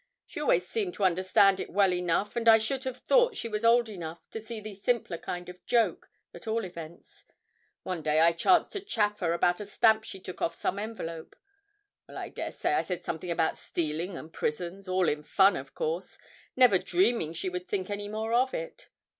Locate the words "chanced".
8.31-8.73